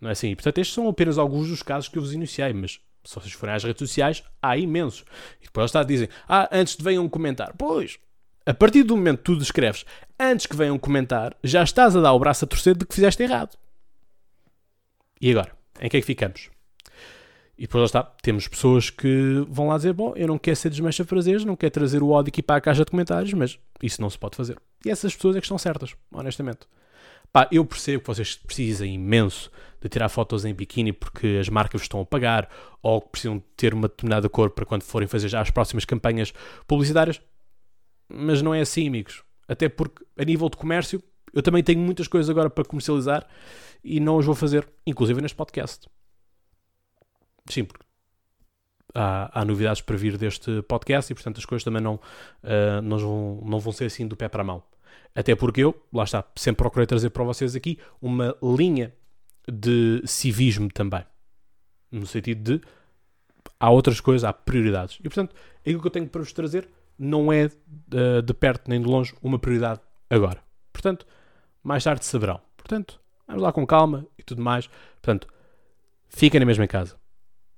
Não 0.01 0.09
é 0.09 0.13
assim. 0.13 0.31
E, 0.31 0.37
portanto, 0.37 0.59
estes 0.59 0.75
são 0.75 0.89
apenas 0.89 1.19
alguns 1.19 1.49
dos 1.49 1.63
casos 1.63 1.89
que 1.89 1.99
eu 1.99 2.03
vos 2.03 2.13
iniciei, 2.13 2.53
mas 2.53 2.81
se 3.05 3.15
vocês 3.15 3.33
forem 3.33 3.55
às 3.55 3.65
redes 3.65 3.81
sociais, 3.81 4.23
há 4.41 4.57
imensos. 4.57 5.05
E 5.41 5.45
depois 5.45 5.75
a 5.75 5.83
dizem, 5.83 6.09
ah, 6.29 6.49
antes 6.53 6.77
de 6.77 6.85
venham 6.85 7.09
comentar. 7.09 7.55
Pois, 7.57 7.99
a 8.45 8.55
partir 8.55 8.83
do 8.83 8.97
momento 8.97 9.19
que 9.19 9.25
tu 9.25 9.39
escreves 9.39 9.85
antes 10.19 10.47
que 10.47 10.57
venham 10.57 10.79
comentar, 10.79 11.37
já 11.43 11.63
estás 11.63 11.97
a 11.97 12.01
dar 12.01 12.13
o 12.13 12.19
braço 12.19 12.45
a 12.45 12.49
torcer 12.49 12.77
de 12.77 12.85
que 12.85 12.95
fizeste 12.95 13.23
errado. 13.23 13.57
E 15.21 15.31
agora? 15.31 15.53
Em 15.81 15.89
que 15.89 15.97
é 15.97 16.01
que 16.01 16.07
ficamos? 16.07 16.51
E 17.57 17.63
depois 17.63 17.81
lá 17.81 17.87
está, 17.87 18.03
temos 18.23 18.49
pessoas 18.49 18.91
que 18.91 19.45
vão 19.49 19.69
lá 19.69 19.77
dizer: 19.77 19.93
Bom, 19.93 20.15
eu 20.17 20.27
não 20.27 20.39
quero 20.39 20.57
ser 20.57 20.71
desmancha 20.71 21.05
prazeres, 21.05 21.45
não 21.45 21.55
quero 21.55 21.73
trazer 21.73 22.03
o 22.03 22.11
ódio 22.11 22.31
aqui 22.31 22.43
para 22.43 22.57
a 22.57 22.61
caixa 22.61 22.85
de 22.85 22.91
comentários, 22.91 23.33
mas 23.35 23.59
isso 23.83 24.01
não 24.01 24.11
se 24.11 24.19
pode 24.19 24.37
fazer. 24.37 24.59
E 24.85 24.91
essas 24.91 25.15
pessoas 25.15 25.37
é 25.37 25.41
que 25.41 25.45
estão 25.45 25.59
certas, 25.59 25.95
honestamente. 26.13 26.61
Pá, 27.33 27.49
eu 27.51 27.65
percebo 27.65 28.03
que 28.03 28.09
vocês 28.09 28.35
precisam 28.35 28.87
imenso 28.87 29.51
de 29.81 29.89
tirar 29.89 30.09
fotos 30.09 30.45
em 30.45 30.53
biquíni 30.53 30.93
porque 30.93 31.39
as 31.41 31.49
marcas 31.49 31.83
estão 31.83 32.01
a 32.01 32.05
pagar 32.05 32.49
ou 32.83 33.01
que 33.01 33.11
precisam 33.11 33.43
ter 33.57 33.73
uma 33.73 33.89
determinada 33.89 34.29
cor 34.29 34.51
para 34.51 34.67
quando 34.67 34.83
forem 34.83 35.09
fazer 35.09 35.29
já 35.29 35.41
as 35.41 35.51
próximas 35.51 35.85
campanhas 35.85 36.33
publicitárias. 36.67 37.21
Mas 38.09 38.43
não 38.43 38.55
é 38.55 38.61
assim, 38.61 38.89
amigos. 38.89 39.23
Até 39.49 39.69
porque, 39.69 40.05
a 40.17 40.25
nível 40.25 40.49
de 40.49 40.57
comércio, 40.57 41.03
eu 41.33 41.43
também 41.43 41.63
tenho 41.63 41.81
muitas 41.81 42.09
coisas 42.09 42.29
agora 42.29 42.51
para 42.51 42.65
comercializar 42.65 43.27
e 43.83 43.99
não 43.99 44.19
as 44.19 44.27
vou 44.27 44.35
fazer, 44.35 44.69
inclusive 44.87 45.21
neste 45.21 45.37
podcast. 45.37 45.89
Sim, 47.49 47.65
porque 47.65 47.85
há, 48.95 49.41
há, 49.41 49.45
novidades 49.45 49.83
para 49.83 49.97
vir 49.97 50.17
deste 50.17 50.63
podcast 50.63 51.13
e, 51.13 51.15
portanto, 51.15 51.39
as 51.39 51.45
coisas 51.45 51.65
também 51.65 51.83
não, 51.83 51.95
uh, 51.95 52.83
não, 52.83 52.99
vão, 52.99 53.43
não 53.45 53.59
vão 53.59 53.73
ser 53.73 53.87
assim 53.87 54.07
do 54.07 54.17
pé 54.17 54.29
para 54.29 54.43
a 54.43 54.45
mão. 54.45 54.63
Até 55.15 55.35
porque 55.35 55.63
eu, 55.63 55.75
lá 55.93 56.05
está, 56.05 56.25
sempre 56.37 56.59
procurei 56.59 56.87
trazer 56.87 57.11
para 57.11 57.25
vocês 57.25 57.55
aqui 57.55 57.79
uma 58.01 58.37
linha 58.43 58.95
de 59.51 60.03
civismo 60.07 60.71
também. 60.73 61.05
No 61.91 62.07
sentido 62.07 62.59
de 62.59 62.67
há 63.59 63.71
outras 63.71 64.01
coisas, 64.01 64.25
há 64.25 64.33
prioridades. 64.33 64.99
E 65.01 65.03
portanto, 65.03 65.35
aquilo 65.61 65.81
que 65.81 65.87
eu 65.87 65.91
tenho 65.91 66.09
para 66.09 66.23
vos 66.23 66.33
trazer 66.33 66.69
não 66.99 67.33
é 67.33 67.47
uh, 67.47 68.23
de 68.23 68.35
perto 68.35 68.69
nem 68.69 68.81
de 68.81 68.87
longe 68.87 69.15
uma 69.23 69.39
prioridade 69.39 69.81
agora. 70.09 70.41
Portanto, 70.73 71.07
mais 71.63 71.85
tarde 71.85 72.05
saberão. 72.05 72.41
Portanto, 72.57 73.01
vamos 73.27 73.43
lá 73.43 73.53
com 73.53 73.67
calma 73.67 74.07
e 74.19 74.23
tudo 74.23 74.43
mais. 74.43 74.69
Portanto, 75.01 75.27
fiquem 76.09 76.41
na 76.41 76.47
mesma 76.47 76.67
casa. 76.67 76.97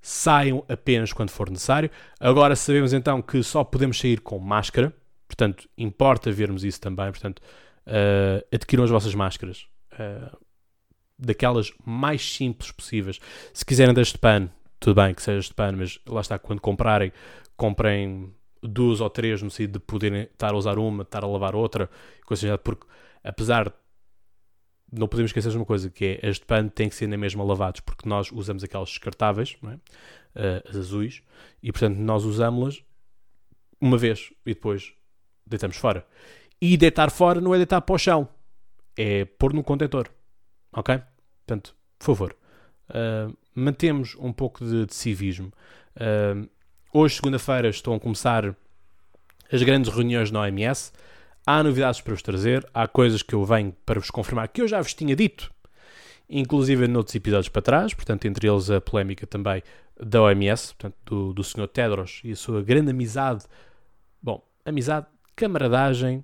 Saiam 0.01 0.63
apenas 0.69 1.11
quando 1.11 1.31
for 1.31 1.49
necessário. 1.49 1.89
Agora 2.19 2.55
sabemos 2.55 2.93
então 2.93 3.21
que 3.21 3.41
só 3.41 3.63
podemos 3.63 3.99
sair 3.99 4.21
com 4.21 4.37
máscara. 4.39 4.93
Portanto, 5.27 5.67
importa 5.77 6.31
vermos 6.31 6.63
isso 6.63 6.79
também. 6.79 7.11
Portanto, 7.11 7.39
uh, 7.39 8.45
adquiram 8.53 8.83
as 8.83 8.89
vossas 8.89 9.15
máscaras. 9.15 9.67
Uh, 9.93 10.37
daquelas 11.17 11.71
mais 11.85 12.33
simples 12.33 12.71
possíveis. 12.71 13.19
Se 13.53 13.65
quiserem 13.65 13.93
das 13.93 14.09
de 14.09 14.17
pano, 14.17 14.51
tudo 14.79 15.01
bem 15.01 15.13
que 15.13 15.21
seja 15.21 15.47
de 15.47 15.53
pano, 15.53 15.77
mas 15.77 15.99
lá 16.07 16.21
está, 16.21 16.37
quando 16.37 16.59
comprarem, 16.59 17.11
comprem 17.55 18.33
duas 18.67 19.01
ou 19.01 19.09
três 19.09 19.41
no 19.41 19.49
sentido 19.49 19.73
de 19.73 19.79
poderem 19.79 20.23
estar 20.23 20.53
a 20.53 20.57
usar 20.57 20.77
uma, 20.77 21.03
estar 21.03 21.23
a 21.23 21.27
lavar 21.27 21.55
outra, 21.55 21.89
coisa 22.25 22.57
porque 22.57 22.85
apesar 23.23 23.73
não 24.91 25.07
podemos 25.07 25.29
esquecer 25.29 25.49
de 25.49 25.57
uma 25.57 25.65
coisa, 25.65 25.89
que 25.89 26.19
é 26.21 26.27
as 26.27 26.37
de 26.37 26.45
pano 26.45 26.69
têm 26.69 26.87
que 26.87 26.95
ser 26.95 27.07
na 27.07 27.17
mesma 27.17 27.43
lavados, 27.43 27.81
porque 27.81 28.07
nós 28.07 28.31
usamos 28.31 28.63
aquelas 28.63 28.89
descartáveis, 28.89 29.57
é? 29.63 29.73
uh, 29.73 30.69
as 30.69 30.75
azuis, 30.75 31.21
e 31.61 31.71
portanto 31.71 31.97
nós 31.97 32.23
usamos-las 32.23 32.83
uma 33.79 33.97
vez 33.97 34.31
e 34.45 34.53
depois 34.53 34.93
deitamos 35.45 35.77
fora. 35.77 36.05
E 36.61 36.77
deitar 36.77 37.11
fora 37.11 37.41
não 37.41 37.53
é 37.53 37.57
deitar 37.57 37.81
para 37.81 37.95
o 37.95 37.97
chão, 37.97 38.27
é 38.97 39.25
pôr 39.25 39.53
no 39.53 39.63
contentor. 39.63 40.09
Ok? 40.71 40.99
Portanto, 41.45 41.75
por 41.99 42.05
favor, 42.05 42.35
uh, 42.89 43.35
mantemos 43.53 44.15
um 44.19 44.31
pouco 44.31 44.65
de, 44.65 44.85
de 44.85 44.95
civismo. 44.95 45.51
Uh, 45.95 46.49
hoje, 46.97 47.15
segunda-feira, 47.15 47.67
estão 47.67 47.93
a 47.93 47.99
começar 47.99 48.55
as 49.51 49.61
grandes 49.63 49.93
reuniões 49.93 50.31
na 50.31 50.39
OMS. 50.39 50.93
Há 51.45 51.61
novidades 51.61 51.99
para 51.99 52.13
vos 52.13 52.21
trazer, 52.21 52.65
há 52.73 52.87
coisas 52.87 53.21
que 53.21 53.35
eu 53.35 53.43
venho 53.43 53.75
para 53.85 53.99
vos 53.99 54.09
confirmar 54.09 54.47
que 54.47 54.61
eu 54.61 54.67
já 54.67 54.81
vos 54.81 54.93
tinha 54.93 55.13
dito, 55.13 55.51
inclusive 56.29 56.87
noutros 56.87 57.13
episódios 57.13 57.49
para 57.49 57.61
trás, 57.61 57.93
portanto, 57.93 58.25
entre 58.25 58.47
eles 58.47 58.69
a 58.69 58.79
polémica 58.79 59.27
também 59.27 59.61
da 59.99 60.21
OMS, 60.21 60.73
portanto, 60.73 60.95
do, 61.05 61.33
do 61.33 61.43
Sr. 61.43 61.67
Tedros 61.67 62.21
e 62.23 62.31
a 62.31 62.35
sua 62.35 62.63
grande 62.63 62.91
amizade. 62.91 63.43
Bom, 64.23 64.41
amizade, 64.65 65.05
camaradagem, 65.35 66.23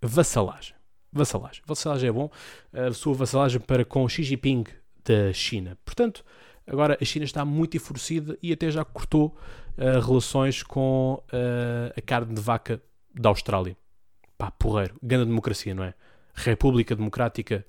vassalagem. 0.00 0.76
Vassalagem. 1.12 1.60
Vassalagem 1.66 2.08
é 2.08 2.12
bom. 2.12 2.30
A 2.72 2.92
sua 2.92 3.14
vassalagem 3.14 3.60
para 3.60 3.84
com 3.84 4.08
Xi 4.08 4.22
Jinping 4.22 4.64
da 5.04 5.32
China. 5.32 5.76
Portanto, 5.84 6.24
agora 6.66 6.98
a 7.00 7.04
China 7.04 7.24
está 7.24 7.44
muito 7.44 7.76
enfurecida 7.76 8.38
e 8.42 8.52
até 8.52 8.70
já 8.70 8.84
cortou 8.84 9.36
uh, 9.76 10.00
relações 10.00 10.62
com 10.62 11.22
uh, 11.26 11.92
a 11.96 12.00
carne 12.00 12.34
de 12.34 12.40
vaca 12.40 12.82
da 13.14 13.28
Austrália. 13.28 13.76
Pá, 14.38 14.50
porreiro. 14.50 14.96
Grande 15.02 15.26
democracia, 15.26 15.74
não 15.74 15.84
é? 15.84 15.94
República 16.34 16.96
Democrática 16.96 17.66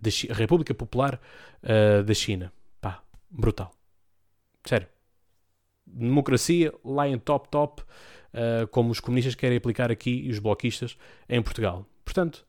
da 0.00 0.10
China, 0.10 0.34
República 0.34 0.74
Popular 0.74 1.20
uh, 1.62 2.02
da 2.02 2.14
China. 2.14 2.52
Pá, 2.80 3.02
brutal. 3.30 3.72
Sério. 4.64 4.88
Democracia 5.86 6.72
lá 6.84 7.06
em 7.06 7.16
top, 7.16 7.48
top, 7.48 7.84
como 8.72 8.90
os 8.90 8.98
comunistas 8.98 9.36
querem 9.36 9.56
aplicar 9.56 9.90
aqui 9.90 10.10
e 10.26 10.30
os 10.30 10.40
bloquistas 10.40 10.98
em 11.28 11.40
Portugal. 11.40 11.86
Portanto, 12.04 12.44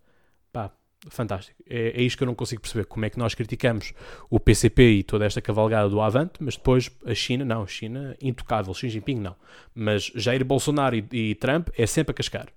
fantástico. 1.10 1.62
É, 1.70 2.00
é 2.00 2.02
isto 2.02 2.18
que 2.18 2.24
eu 2.24 2.28
não 2.28 2.36
consigo 2.36 2.62
perceber. 2.62 2.86
Como 2.86 3.06
é 3.06 3.10
que 3.10 3.20
nós 3.20 3.36
criticamos 3.36 3.94
o 4.30 4.40
PCP 4.40 4.92
e 4.92 5.04
toda 5.04 5.26
esta 5.26 5.42
cavalgada 5.42 5.90
do 5.90 6.02
Avante, 6.02 6.34
mas 6.40 6.56
depois 6.56 6.92
a 7.06 7.14
China, 7.14 7.46
não, 7.46 7.66
China 7.68 8.16
intocável, 8.22 8.74
Xi 8.74 8.90
Jinping 8.90 9.20
não. 9.20 9.36
Mas 9.74 10.12
Jair 10.16 10.44
Bolsonaro 10.44 10.96
e, 10.96 11.08
e 11.12 11.36
Trump 11.36 11.70
é 11.78 11.86
sempre 11.86 12.12
a 12.12 12.14
cascar. 12.14 12.48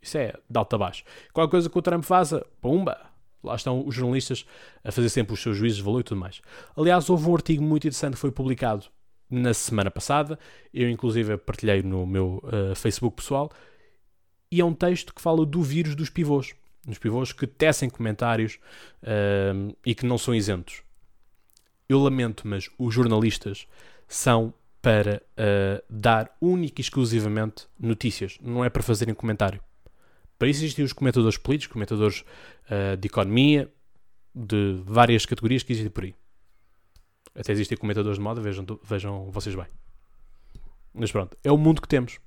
Isso 0.00 0.16
é 0.18 0.34
de 0.48 0.58
alta 0.58 0.76
a 0.76 0.78
baixo. 0.78 1.04
Qualquer 1.32 1.50
coisa 1.50 1.70
que 1.70 1.78
o 1.78 1.82
Trump 1.82 2.04
faça, 2.04 2.46
pumba! 2.60 2.98
Lá 3.42 3.54
estão 3.54 3.86
os 3.86 3.94
jornalistas 3.94 4.44
a 4.82 4.90
fazer 4.90 5.08
sempre 5.08 5.32
os 5.32 5.40
seus 5.40 5.56
juízos 5.56 5.78
de 5.78 5.84
valor 5.84 6.00
e 6.00 6.02
tudo 6.02 6.18
mais. 6.18 6.40
Aliás, 6.76 7.08
houve 7.08 7.28
um 7.28 7.34
artigo 7.34 7.62
muito 7.62 7.86
interessante 7.86 8.14
que 8.14 8.20
foi 8.20 8.32
publicado 8.32 8.86
na 9.30 9.54
semana 9.54 9.90
passada. 9.90 10.38
Eu, 10.74 10.90
inclusive, 10.90 11.36
partilhei 11.36 11.82
no 11.82 12.04
meu 12.04 12.42
uh, 12.44 12.74
Facebook 12.74 13.16
pessoal. 13.16 13.50
E 14.50 14.60
é 14.60 14.64
um 14.64 14.74
texto 14.74 15.14
que 15.14 15.22
fala 15.22 15.46
do 15.46 15.62
vírus 15.62 15.94
dos 15.94 16.10
pivôs 16.10 16.54
nos 16.86 16.98
pivôs 16.98 17.32
que 17.32 17.46
tecem 17.46 17.88
comentários 17.88 18.58
uh, 19.02 19.76
e 19.84 19.94
que 19.94 20.06
não 20.06 20.18
são 20.18 20.34
isentos. 20.34 20.82
Eu 21.88 21.98
lamento, 21.98 22.46
mas 22.46 22.68
os 22.78 22.94
jornalistas 22.94 23.66
são 24.06 24.52
para 24.80 25.22
uh, 25.32 25.82
dar 25.90 26.34
única 26.40 26.80
e 26.80 26.82
exclusivamente 26.82 27.66
notícias, 27.78 28.38
não 28.40 28.64
é 28.64 28.70
para 28.70 28.82
fazerem 28.82 29.14
comentário. 29.14 29.60
Para 30.38 30.48
isso 30.48 30.60
existem 30.60 30.84
os 30.84 30.92
comentadores 30.92 31.36
políticos, 31.36 31.72
comentadores 31.72 32.24
uh, 32.70 32.96
de 32.96 33.06
economia, 33.06 33.70
de 34.34 34.80
várias 34.84 35.26
categorias 35.26 35.62
que 35.62 35.72
existem 35.72 35.90
por 35.90 36.04
aí. 36.04 36.14
Até 37.34 37.52
existem 37.52 37.76
comentadores 37.76 38.18
de 38.18 38.22
moda, 38.22 38.40
vejam, 38.40 38.64
vejam 38.84 39.30
vocês 39.30 39.54
bem. 39.54 39.66
Mas 40.94 41.10
pronto, 41.10 41.36
é 41.42 41.50
o 41.50 41.58
mundo 41.58 41.82
que 41.82 41.88
temos. 41.88 42.18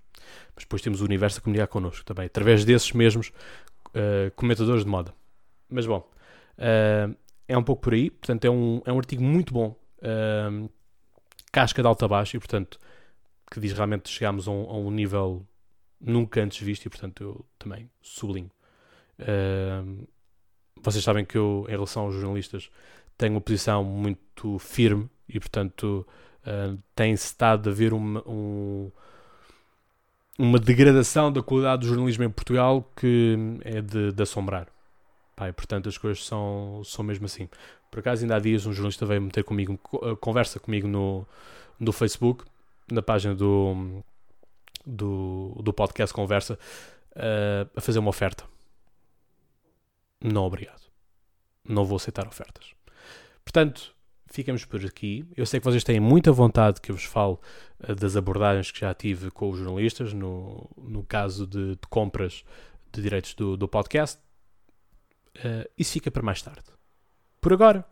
Mas 0.55 0.63
depois 0.63 0.81
temos 0.81 1.01
o 1.01 1.05
universo 1.05 1.39
a 1.39 1.41
comunicar 1.41 1.67
connosco 1.67 2.05
também, 2.05 2.25
através 2.25 2.63
desses 2.63 2.91
mesmos 2.91 3.31
uh, 3.95 4.31
comentadores 4.35 4.83
de 4.83 4.89
moda. 4.89 5.13
Mas 5.69 5.85
bom, 5.85 6.09
uh, 6.57 7.15
é 7.47 7.57
um 7.57 7.63
pouco 7.63 7.81
por 7.81 7.93
aí. 7.93 8.09
Portanto, 8.09 8.45
é 8.45 8.49
um, 8.49 8.81
é 8.85 8.91
um 8.91 8.97
artigo 8.97 9.23
muito 9.23 9.53
bom. 9.53 9.75
Uh, 9.99 10.69
casca 11.51 11.81
de 11.81 11.87
alta 11.87 12.07
baixo 12.07 12.35
e, 12.37 12.39
portanto, 12.39 12.79
que 13.49 13.59
diz 13.59 13.73
realmente 13.73 14.09
chegámos 14.09 14.47
a 14.47 14.51
um, 14.51 14.69
a 14.69 14.77
um, 14.77 14.91
nível 14.91 15.45
nunca 15.99 16.41
antes 16.41 16.59
visto 16.65 16.85
e, 16.85 16.89
portanto, 16.89 17.23
eu 17.23 17.45
também 17.59 17.89
sublinho. 18.01 18.49
vocês 20.81 21.03
sabem 21.03 21.25
que 21.25 21.37
eu, 21.37 21.65
em 21.67 21.71
relação 21.71 22.03
aos 22.03 22.15
jornalistas, 22.15 22.71
tenho 23.17 23.33
uma 23.33 23.41
posição 23.41 23.83
muito 23.83 24.57
firme 24.57 25.09
e, 25.27 25.39
portanto, 25.39 26.07
tem-se 26.95 27.25
estado 27.25 27.69
a 27.69 27.73
ver 27.73 27.93
um 27.93 28.89
uma 30.41 30.57
degradação 30.57 31.31
da 31.31 31.43
qualidade 31.43 31.81
do 31.81 31.87
jornalismo 31.87 32.23
em 32.23 32.29
Portugal 32.29 32.89
que 32.95 33.37
é 33.63 33.79
de, 33.79 34.11
de 34.11 34.23
assombrar. 34.23 34.67
Portanto, 35.55 35.87
as 35.87 35.97
coisas 35.97 36.25
são, 36.25 36.81
são 36.83 37.03
mesmo 37.03 37.25
assim. 37.25 37.47
Por 37.89 37.99
acaso, 37.99 38.23
ainda 38.23 38.35
há 38.35 38.39
dias, 38.39 38.65
um 38.65 38.73
jornalista 38.73 39.05
veio 39.05 39.21
meter 39.21 39.43
comigo, 39.43 39.79
eh, 40.03 40.15
conversa 40.19 40.59
comigo 40.59 40.87
no, 40.87 41.25
no 41.79 41.91
Facebook, 41.91 42.45
na 42.91 43.01
página 43.01 43.33
do, 43.35 44.03
do, 44.85 45.59
do 45.63 45.73
podcast 45.73 46.13
Conversa, 46.13 46.57
uh, 47.15 47.69
a 47.75 47.81
fazer 47.81 47.99
uma 47.99 48.09
oferta. 48.09 48.43
Não, 50.23 50.45
obrigado. 50.45 50.81
Não 51.67 51.85
vou 51.85 51.95
aceitar 51.97 52.27
ofertas. 52.27 52.73
Portanto, 53.43 53.95
ficamos 54.31 54.65
por 54.65 54.83
aqui. 54.85 55.25
Eu 55.35 55.45
sei 55.45 55.59
que 55.59 55.65
vocês 55.65 55.83
têm 55.83 55.99
muita 55.99 56.31
vontade 56.31 56.79
que 56.79 56.91
eu 56.91 56.95
vos 56.95 57.03
fale 57.03 57.33
uh, 57.33 57.95
das 57.95 58.15
abordagens 58.15 58.71
que 58.71 58.79
já 58.79 58.93
tive 58.93 59.29
com 59.31 59.49
os 59.49 59.59
jornalistas 59.59 60.13
no, 60.13 60.69
no 60.77 61.03
caso 61.03 61.45
de, 61.45 61.71
de 61.75 61.87
compras 61.89 62.43
de 62.91 63.01
direitos 63.01 63.33
do, 63.33 63.57
do 63.57 63.67
podcast. 63.67 64.19
Uh, 65.37 65.69
isso 65.77 65.93
fica 65.93 66.09
para 66.09 66.23
mais 66.23 66.41
tarde. 66.41 66.63
Por 67.39 67.53
agora, 67.53 67.85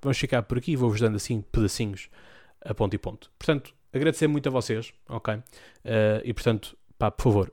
vamos 0.00 0.18
ficar 0.18 0.42
por 0.42 0.58
aqui. 0.58 0.76
Vou-vos 0.76 1.00
dando 1.00 1.16
assim 1.16 1.40
pedacinhos 1.40 2.08
a 2.64 2.72
ponto 2.74 2.94
e 2.94 2.98
ponto. 2.98 3.30
Portanto, 3.38 3.74
agradecer 3.92 4.28
muito 4.28 4.48
a 4.48 4.52
vocês, 4.52 4.92
ok? 5.08 5.34
Uh, 5.34 5.42
e 6.24 6.32
portanto, 6.32 6.76
pá, 6.98 7.10
por 7.10 7.24
favor, 7.24 7.52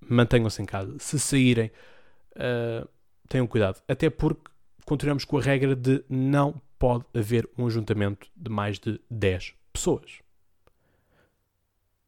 mantenham-se 0.00 0.62
em 0.62 0.66
casa. 0.66 0.96
Se 0.98 1.18
saírem, 1.18 1.70
tenham 3.28 3.46
cuidado. 3.46 3.82
Até 3.88 4.10
porque 4.10 4.42
continuamos 4.84 5.24
com 5.24 5.38
a 5.38 5.42
regra 5.42 5.74
de 5.74 6.04
não 6.08 6.60
pode 6.78 7.04
haver 7.14 7.48
um 7.56 7.66
ajuntamento 7.66 8.28
de 8.36 8.50
mais 8.50 8.78
de 8.78 9.00
10 9.10 9.54
pessoas. 9.72 10.20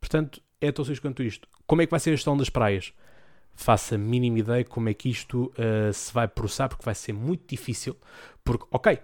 Portanto, 0.01 0.43
é 0.61 0.71
tão 0.73 0.85
simples 0.85 1.01
quanto 1.01 1.23
isto. 1.23 1.49
Como 1.67 1.83
é 1.83 1.87
que 1.87 1.91
vai 1.91 2.01
ser 2.01 2.11
a 2.11 2.15
gestão 2.15 2.37
das 2.37 2.49
praias? 2.49 2.93
Faça 3.55 3.97
a 3.97 3.99
mínima 3.99 4.39
ideia 4.39 4.65
como 4.65 4.89
é 4.89 4.95
que 4.95 5.11
isto 5.11 5.53
uh, 5.59 5.93
se 5.93 6.13
vai 6.13 6.29
processar, 6.29 6.69
porque 6.69 6.85
vai 6.85 6.95
ser 6.95 7.13
muito 7.13 7.49
difícil. 7.49 7.97
Porque, 8.45 8.67
ok, 8.71 8.99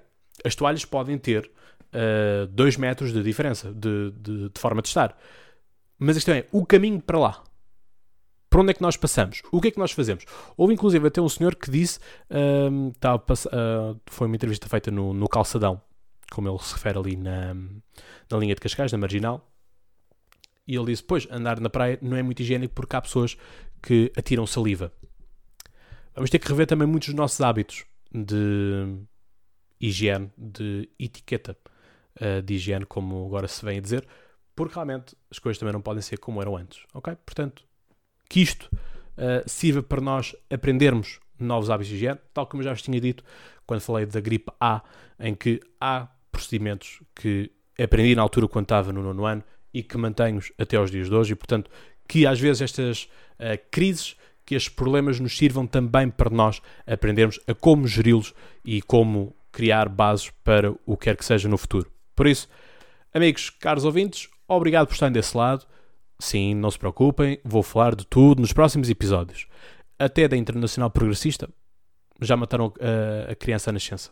as 0.44 0.54
toalhas 0.54 0.85
podem 0.85 1.18
ter 1.18 1.50
2 2.50 2.76
uh, 2.76 2.80
metros 2.80 3.12
de 3.12 3.23
diferença 3.23 3.73
de, 3.73 4.11
de, 4.12 4.49
de 4.49 4.61
forma 4.61 4.80
de 4.80 4.88
estar. 4.88 5.16
Mas 5.99 6.16
questão 6.16 6.35
é 6.35 6.47
o 6.52 6.64
caminho 6.64 7.00
para 7.00 7.18
lá 7.18 7.44
para 8.54 8.61
onde 8.61 8.70
é 8.70 8.75
que 8.75 8.82
nós 8.82 8.96
passamos? 8.96 9.42
O 9.50 9.61
que 9.61 9.66
é 9.66 9.70
que 9.73 9.80
nós 9.80 9.90
fazemos? 9.90 10.25
Houve 10.56 10.75
inclusive 10.75 11.08
até 11.08 11.20
um 11.20 11.28
senhor 11.28 11.56
que 11.56 11.68
disse, 11.68 11.99
uh, 12.30 12.88
uh, 12.88 14.00
foi 14.06 14.28
uma 14.28 14.37
entrevista 14.37 14.68
feita 14.68 14.92
no, 14.92 15.12
no 15.12 15.28
Calçadão 15.28 15.82
como 16.30 16.49
ele 16.49 16.58
se 16.61 16.73
refere 16.73 16.96
ali 16.96 17.16
na, 17.16 17.52
na 17.52 18.38
linha 18.38 18.54
de 18.54 18.61
Cascais, 18.61 18.92
na 18.92 18.99
Marginal. 18.99 19.44
E 20.68 20.76
ele 20.76 20.87
disse: 20.87 21.02
Pois, 21.02 21.26
andar 21.32 21.58
na 21.58 21.68
praia 21.68 21.99
não 22.00 22.16
é 22.16 22.23
muito 22.23 22.42
higiênico 22.42 22.73
porque 22.75 22.94
há 22.94 23.02
pessoas 23.02 23.37
que 23.82 24.12
atiram 24.16 24.46
saliva. 24.46 24.92
Vamos 26.14 26.30
ter 26.30 26.38
que 26.38 26.46
rever 26.46 26.68
também 26.68 26.87
muitos 26.87 27.08
dos 27.08 27.16
nossos 27.16 27.40
hábitos 27.40 27.84
de 28.12 28.87
higiene, 29.80 30.30
de 30.38 30.88
etiqueta 30.96 31.56
uh, 32.20 32.40
de 32.40 32.54
higiene, 32.54 32.87
como 32.87 33.26
agora 33.26 33.49
se 33.49 33.64
vem 33.64 33.78
a 33.78 33.80
dizer, 33.80 34.06
porque 34.54 34.75
realmente 34.75 35.16
as 35.28 35.40
coisas 35.40 35.58
também 35.58 35.73
não 35.73 35.82
podem 35.82 36.02
ser 36.02 36.18
como 36.18 36.40
eram 36.40 36.56
antes, 36.56 36.84
ok? 36.94 37.16
Portanto, 37.26 37.64
que 38.34 38.40
isto 38.40 38.68
uh, 38.72 39.48
sirva 39.48 39.80
para 39.80 40.00
nós 40.00 40.34
aprendermos 40.50 41.20
novos 41.38 41.70
hábitos 41.70 41.90
de 41.90 41.94
higiene, 41.94 42.18
tal 42.32 42.48
como 42.48 42.62
eu 42.62 42.64
já 42.64 42.72
vos 42.72 42.82
tinha 42.82 43.00
dito 43.00 43.22
quando 43.64 43.80
falei 43.80 44.06
da 44.06 44.18
gripe 44.18 44.50
A, 44.60 44.82
em 45.20 45.36
que 45.36 45.60
há 45.80 46.08
procedimentos 46.32 47.00
que 47.14 47.52
aprendi 47.78 48.16
na 48.16 48.22
altura 48.22 48.48
quando 48.48 48.64
estava 48.64 48.92
no 48.92 49.04
nono 49.04 49.24
ano 49.24 49.44
e 49.72 49.84
que 49.84 49.96
mantenho 49.96 50.40
até 50.58 50.76
aos 50.76 50.90
dias 50.90 51.08
de 51.08 51.14
hoje, 51.14 51.32
e 51.32 51.36
portanto 51.36 51.70
que 52.08 52.26
às 52.26 52.40
vezes 52.40 52.62
estas 52.62 53.04
uh, 53.04 53.56
crises, 53.70 54.16
que 54.44 54.56
estes 54.56 54.74
problemas 54.74 55.20
nos 55.20 55.38
sirvam 55.38 55.64
também 55.64 56.10
para 56.10 56.28
nós 56.28 56.60
aprendermos 56.88 57.38
a 57.46 57.54
como 57.54 57.86
geri-los 57.86 58.34
e 58.64 58.82
como 58.82 59.32
criar 59.52 59.88
bases 59.88 60.32
para 60.42 60.72
o 60.84 60.96
que 60.96 61.04
quer 61.04 61.16
que 61.16 61.24
seja 61.24 61.48
no 61.48 61.56
futuro. 61.56 61.88
Por 62.16 62.26
isso, 62.26 62.48
amigos, 63.14 63.48
caros 63.48 63.84
ouvintes, 63.84 64.28
obrigado 64.48 64.88
por 64.88 64.94
estarem 64.94 65.12
desse 65.12 65.36
lado. 65.36 65.64
Sim, 66.24 66.54
não 66.54 66.70
se 66.70 66.78
preocupem, 66.78 67.38
vou 67.44 67.62
falar 67.62 67.94
de 67.94 68.06
tudo 68.06 68.40
nos 68.40 68.50
próximos 68.50 68.88
episódios. 68.88 69.46
Até 69.98 70.26
da 70.26 70.34
Internacional 70.34 70.90
Progressista, 70.90 71.50
já 72.18 72.34
mataram 72.34 72.72
a, 72.80 73.32
a 73.32 73.34
criança 73.34 73.68
à 73.68 73.72
nascença. 73.74 74.10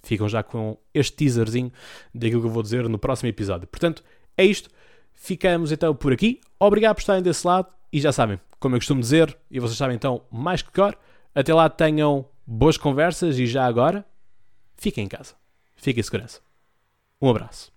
Ficam 0.00 0.28
já 0.28 0.44
com 0.44 0.78
este 0.94 1.16
teaserzinho 1.16 1.72
daquilo 2.14 2.42
que 2.42 2.46
eu 2.46 2.52
vou 2.52 2.62
dizer 2.62 2.88
no 2.88 3.00
próximo 3.00 3.28
episódio. 3.28 3.66
Portanto, 3.66 4.04
é 4.36 4.44
isto. 4.44 4.70
Ficamos 5.12 5.72
então 5.72 5.92
por 5.92 6.12
aqui. 6.12 6.40
Obrigado 6.56 6.94
por 6.94 7.00
estarem 7.00 7.20
desse 7.20 7.44
lado. 7.44 7.66
E 7.92 8.00
já 8.00 8.12
sabem, 8.12 8.38
como 8.60 8.76
eu 8.76 8.78
costumo 8.78 9.00
dizer, 9.00 9.36
e 9.50 9.58
vocês 9.58 9.76
sabem 9.76 9.96
então 9.96 10.22
mais 10.30 10.62
que 10.62 10.70
cor, 10.70 10.96
até 11.34 11.52
lá 11.52 11.68
tenham 11.68 12.26
boas 12.46 12.76
conversas 12.76 13.40
e 13.40 13.46
já 13.46 13.66
agora, 13.66 14.06
fiquem 14.76 15.04
em 15.04 15.08
casa. 15.08 15.34
Fiquem 15.74 16.00
em 16.00 16.04
segurança. 16.04 16.40
Um 17.20 17.28
abraço. 17.28 17.72